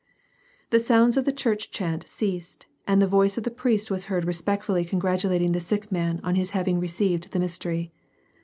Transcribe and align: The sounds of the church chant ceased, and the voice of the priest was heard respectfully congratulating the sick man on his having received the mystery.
The 0.71 0.79
sounds 0.79 1.15
of 1.15 1.25
the 1.25 1.31
church 1.31 1.69
chant 1.69 2.07
ceased, 2.07 2.65
and 2.87 2.99
the 2.99 3.05
voice 3.05 3.37
of 3.37 3.43
the 3.43 3.51
priest 3.51 3.91
was 3.91 4.05
heard 4.05 4.25
respectfully 4.25 4.83
congratulating 4.83 5.51
the 5.51 5.59
sick 5.59 5.91
man 5.91 6.19
on 6.23 6.33
his 6.33 6.49
having 6.57 6.79
received 6.79 7.29
the 7.29 7.39
mystery. 7.39 7.91